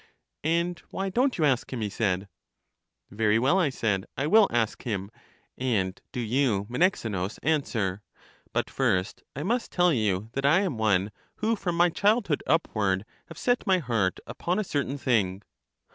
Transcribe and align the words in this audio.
And 0.43 0.79
why 0.89 1.09
don't 1.09 1.37
you 1.37 1.45
ask 1.45 1.71
him? 1.71 1.81
he 1.81 1.89
said. 1.91 2.27
Very 3.11 3.37
well, 3.37 3.59
I 3.59 3.69
said, 3.69 4.07
I 4.17 4.25
will 4.25 4.47
ask 4.51 4.81
him; 4.81 5.11
and 5.59 6.01
do 6.11 6.19
you, 6.19 6.65
Me 6.69 6.79
nexenus, 6.79 7.37
answer. 7.43 8.01
But 8.51 8.67
first 8.67 9.21
I 9.35 9.43
must 9.43 9.71
tell 9.71 9.93
you 9.93 10.31
that 10.33 10.43
I 10.43 10.61
am 10.61 10.79
one 10.79 11.11
who 11.35 11.55
from 11.55 11.77
my 11.77 11.89
childhood 11.91 12.41
upward 12.47 13.05
have 13.27 13.37
set 13.37 13.67
my 13.67 13.77
heart 13.77 14.19
upon 14.25 14.57
a 14.57 14.63
certain 14.63 14.97
thing. 14.97 15.43